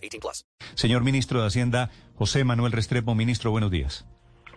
[0.00, 0.46] 18 plus.
[0.74, 3.14] Señor Ministro de Hacienda, José Manuel Restrepo.
[3.14, 4.06] Ministro, buenos días.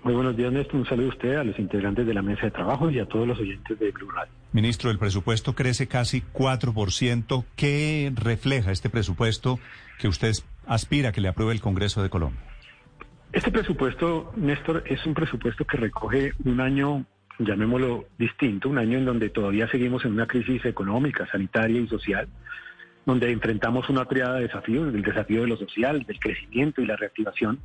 [0.04, 0.76] Muy buenos días, Néstor.
[0.76, 3.26] Un saludo a usted, a los integrantes de la mesa de trabajo y a todos
[3.26, 4.34] los oyentes de Blue Radio.
[4.52, 7.46] Ministro, el presupuesto crece casi 4%.
[7.56, 9.60] ¿Qué refleja este presupuesto
[10.00, 10.34] que usted
[10.68, 12.42] aspira a que le apruebe el Congreso de Colombia?
[13.32, 17.06] Este presupuesto, Néstor, es un presupuesto que recoge un año,
[17.40, 22.28] llamémoslo distinto, un año en donde todavía seguimos en una crisis económica, sanitaria y social,
[23.06, 26.96] donde enfrentamos una triada de desafíos, el desafío de lo social, del crecimiento y la
[26.96, 27.60] reactivación,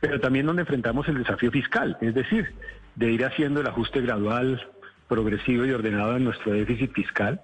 [0.00, 2.54] pero también donde enfrentamos el desafío fiscal, es decir,
[2.94, 4.66] de ir haciendo el ajuste gradual,
[5.08, 7.40] progresivo y ordenado en nuestro déficit fiscal,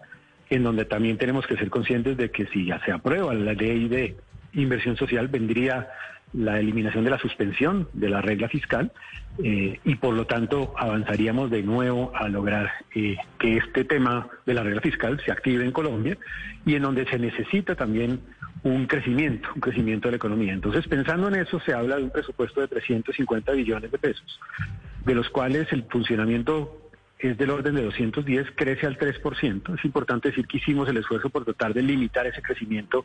[0.51, 3.89] en donde también tenemos que ser conscientes de que si ya se aprueba la ley
[3.89, 4.17] de
[4.53, 5.89] inversión social, vendría
[6.35, 8.93] la eliminación de la suspensión de la regla fiscal
[9.43, 14.55] eh, y por lo tanto avanzaríamos de nuevo a lograr eh, que este tema de
[14.55, 16.19] la regla fiscal se active en Colombia
[16.67, 18.21] y en donde se necesita también
[18.65, 20.53] un crecimiento, un crecimiento de la economía.
[20.53, 24.41] Entonces, pensando en eso, se habla de un presupuesto de 350 billones de pesos,
[25.05, 26.84] de los cuales el funcionamiento
[27.19, 29.79] es del orden de 210, crece al 3%.
[29.79, 33.05] Es importante decir que hicimos el esfuerzo por tratar de limitar ese crecimiento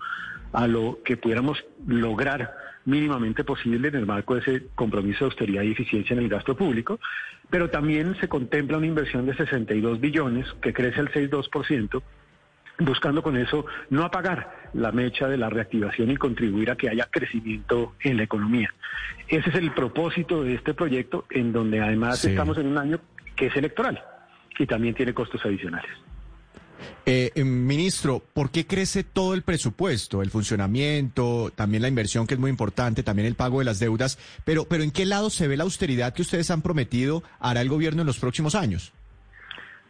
[0.51, 2.53] a lo que pudiéramos lograr
[2.85, 6.55] mínimamente posible en el marco de ese compromiso de austeridad y eficiencia en el gasto
[6.55, 6.99] público,
[7.49, 12.01] pero también se contempla una inversión de 62 billones que crece al 6,2%,
[12.79, 17.07] buscando con eso no apagar la mecha de la reactivación y contribuir a que haya
[17.11, 18.73] crecimiento en la economía.
[19.27, 22.99] Ese es el propósito de este proyecto, en donde además estamos en un año
[23.39, 24.03] que es electoral
[24.59, 25.89] y también tiene costos adicionales.
[27.05, 32.33] Eh, eh, ministro, ¿por qué crece todo el presupuesto, el funcionamiento, también la inversión que
[32.33, 34.19] es muy importante, también el pago de las deudas?
[34.43, 37.69] Pero, pero ¿en qué lado se ve la austeridad que ustedes han prometido hará el
[37.69, 38.93] gobierno en los próximos años?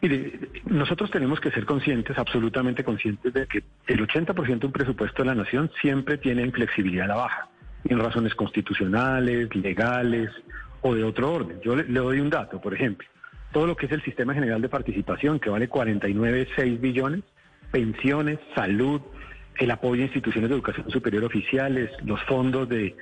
[0.01, 5.23] Mire, nosotros tenemos que ser conscientes, absolutamente conscientes de que el 80% de un presupuesto
[5.23, 7.49] de la nación siempre tiene inflexibilidad a la baja,
[7.83, 10.29] en razones constitucionales, legales
[10.81, 11.59] o de otro orden.
[11.61, 13.07] Yo le doy un dato, por ejemplo
[13.51, 17.21] todo lo que es el sistema general de participación, que vale 49,6 billones,
[17.71, 19.01] pensiones, salud,
[19.57, 22.95] el apoyo a instituciones de educación superior oficiales, los fondos de eh,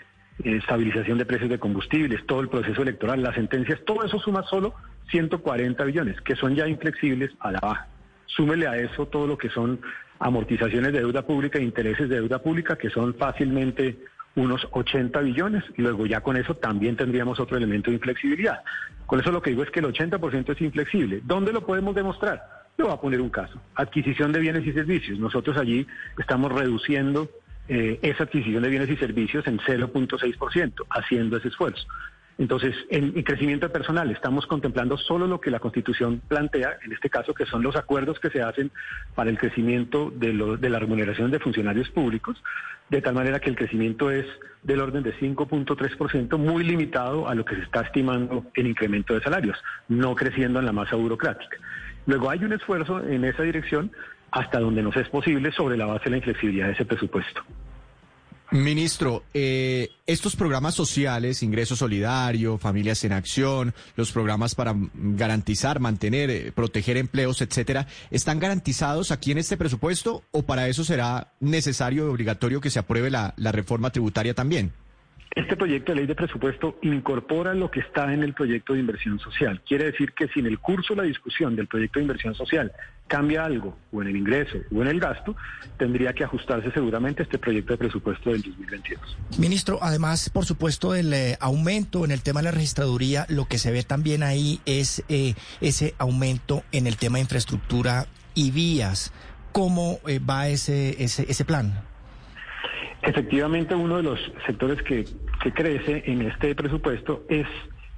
[0.43, 4.73] estabilización de precios de combustibles, todo el proceso electoral, las sentencias, todo eso suma solo
[5.11, 7.87] 140 billones, que son ya inflexibles a la baja.
[8.25, 9.79] Súmele a eso todo lo que son
[10.19, 13.97] amortizaciones de deuda pública e intereses de deuda pública, que son fácilmente
[14.37, 18.61] unos 80 billones, luego ya con eso también tendríamos otro elemento de inflexibilidad.
[19.07, 21.21] Con eso lo que digo es que el 80% es inflexible.
[21.23, 22.43] ¿Dónde lo podemos demostrar?
[22.77, 23.59] Le voy a poner un caso.
[23.75, 25.17] Adquisición de bienes y servicios.
[25.17, 25.87] Nosotros allí
[26.19, 27.29] estamos reduciendo
[27.67, 31.87] eh, esa adquisición de bienes y servicios en 0.6%, haciendo ese esfuerzo.
[32.37, 37.33] Entonces, en, crecimiento personal estamos contemplando solo lo que la Constitución plantea, en este caso,
[37.33, 38.71] que son los acuerdos que se hacen
[39.15, 42.41] para el crecimiento de, de la remuneración de funcionarios públicos,
[42.89, 44.25] de tal manera que el crecimiento es
[44.63, 49.21] del orden de 5.3%, muy limitado a lo que se está estimando en incremento de
[49.21, 51.57] salarios, no creciendo en la masa burocrática.
[52.05, 53.91] Luego hay un esfuerzo en esa dirección
[54.31, 57.41] hasta donde nos es posible sobre la base de la inflexibilidad de ese presupuesto.
[58.51, 66.29] Ministro, eh, estos programas sociales, ingreso solidario, familias en acción, los programas para garantizar, mantener,
[66.29, 72.05] eh, proteger empleos, etcétera, ¿están garantizados aquí en este presupuesto o para eso será necesario
[72.05, 74.71] y obligatorio que se apruebe la reforma tributaria también?
[75.35, 79.19] Este proyecto de ley de presupuesto incorpora lo que está en el proyecto de inversión
[79.19, 79.61] social.
[79.67, 82.71] Quiere decir que si en el curso de la discusión del proyecto de inversión social
[83.07, 85.35] cambia algo, o en el ingreso o en el gasto,
[85.77, 89.17] tendría que ajustarse seguramente este proyecto de presupuesto del 2022.
[89.37, 93.57] Ministro, además, por supuesto, del eh, aumento en el tema de la registraduría, lo que
[93.57, 99.13] se ve también ahí es eh, ese aumento en el tema de infraestructura y vías.
[99.51, 101.81] ¿Cómo eh, va ese, ese, ese plan?
[103.07, 105.05] Efectivamente, uno de los sectores que,
[105.53, 107.47] crece en este presupuesto es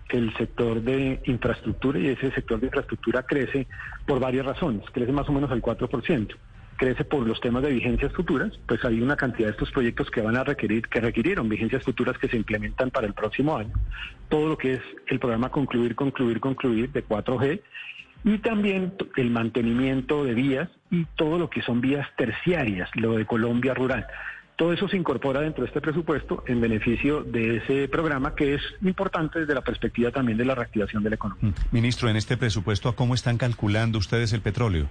[0.09, 3.65] el sector de infraestructura y ese sector de infraestructura crece
[4.05, 6.35] por varias razones, crece más o menos al 4%.
[6.75, 10.21] Crece por los temas de vigencias futuras, pues hay una cantidad de estos proyectos que
[10.21, 13.73] van a requerir, que requirieron vigencias futuras que se implementan para el próximo año.
[14.29, 17.61] Todo lo que es el programa Concluir, Concluir, Concluir de 4G
[18.25, 23.25] y también el mantenimiento de vías y todo lo que son vías terciarias, lo de
[23.25, 24.05] Colombia Rural
[24.59, 28.61] Todo eso se incorpora dentro de este presupuesto en beneficio de ese programa que es
[28.81, 31.51] importante desde la perspectiva también de la reactivación de la economía.
[31.51, 31.53] Mm.
[31.71, 34.89] Ministro, en este presupuesto, ¿cómo están calculando ustedes el petróleo?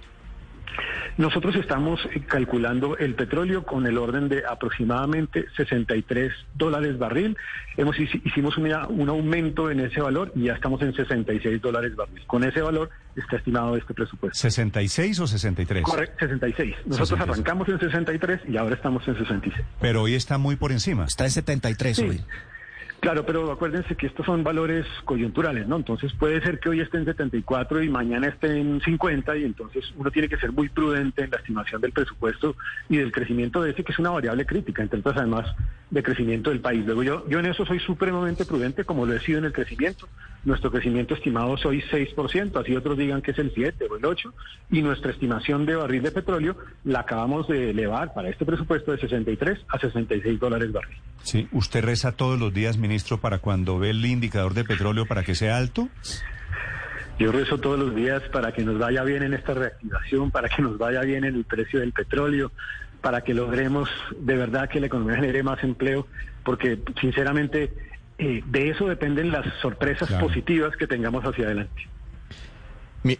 [1.19, 7.35] Nosotros estamos calculando el petróleo con el orden de aproximadamente 63 dólares barril.
[7.75, 12.25] Hemos hicimos un aumento en ese valor y ya estamos en 66 dólares barril.
[12.25, 14.47] Con ese valor está estimado este presupuesto.
[14.47, 15.83] ¿66 o 63?
[15.83, 16.75] Correcto, 66.
[16.85, 19.65] Nosotros arrancamos en 63 y ahora estamos en 66.
[19.81, 21.03] Pero hoy está muy por encima.
[21.03, 22.21] Está en 73 hoy.
[22.99, 25.77] Claro, pero acuérdense que estos son valores coyunturales, ¿no?
[25.77, 29.93] Entonces puede ser que hoy esté en 74 y mañana esté en 50 y entonces
[29.95, 32.57] uno tiene que ser muy prudente en la estimación del presupuesto
[32.89, 35.45] y del crecimiento de ese, que es una variable crítica, entre otras además
[35.89, 36.85] de crecimiento del país.
[36.85, 40.07] Luego yo, yo en eso soy supremamente prudente, como lo he sido en el crecimiento.
[40.45, 44.05] Nuestro crecimiento estimado es hoy 6%, así otros digan que es el 7 o el
[44.05, 44.33] 8,
[44.71, 48.99] y nuestra estimación de barril de petróleo la acabamos de elevar para este presupuesto de
[48.99, 50.97] 63 a 66 dólares barril.
[51.23, 55.23] Sí, ¿usted reza todos los días, ministro, para cuando ve el indicador de petróleo para
[55.23, 55.89] que sea alto?
[57.19, 60.61] Yo rezo todos los días para que nos vaya bien en esta reactivación, para que
[60.61, 62.53] nos vaya bien en el precio del petróleo,
[63.01, 66.07] para que logremos de verdad que la economía genere más empleo,
[66.43, 67.71] porque sinceramente
[68.17, 71.87] eh, de eso dependen las sorpresas positivas que tengamos hacia adelante.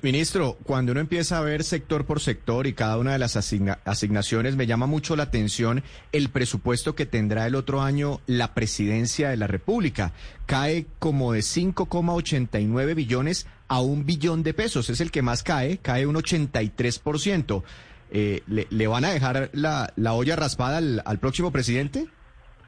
[0.01, 4.57] ministro, cuando uno empieza a ver sector por sector y cada una de las asignaciones,
[4.57, 9.37] me llama mucho la atención el presupuesto que tendrá el otro año la presidencia de
[9.37, 10.11] la República.
[10.45, 14.89] Cae como de 5,89 billones a un billón de pesos.
[14.89, 17.63] Es el que más cae, cae un 83%.
[18.11, 22.07] Eh, ¿le, van a dejar la, olla raspada al próximo presidente?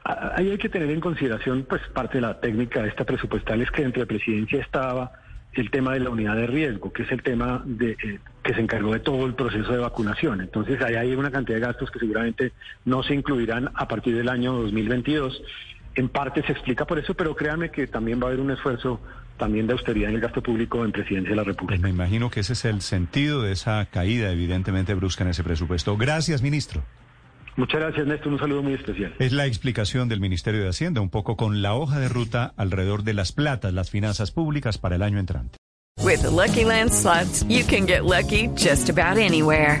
[0.04, 3.70] Ahí hay que tener en consideración, pues parte de la técnica de esta presupuestal es
[3.70, 5.12] que dentro de presidencia estaba
[5.52, 8.60] el tema de la unidad de riesgo, que es el tema de, eh, que se
[8.60, 10.40] encargó de todo el proceso de vacunación.
[10.40, 12.52] Entonces, ahí hay una cantidad de gastos que seguramente
[12.84, 15.42] no se incluirán a partir del año 2022.
[15.94, 19.00] En parte se explica por eso, pero créanme que también va a haber un esfuerzo
[19.38, 21.80] también de austeridad en el gasto público en presidencia de la República.
[21.80, 25.42] Pues me imagino que ese es el sentido de esa caída evidentemente brusca en ese
[25.42, 25.96] presupuesto.
[25.96, 26.82] Gracias, ministro.
[27.56, 28.32] Muchas gracias, Néstor.
[28.32, 29.14] Un saludo muy especial.
[29.18, 33.02] Es la explicación del Ministerio de Hacienda, un poco con la hoja de ruta alrededor
[33.02, 35.58] de las platas, las finanzas públicas para el año entrante.
[36.00, 39.80] With the Lucky Land slots, you can get lucky just about anywhere.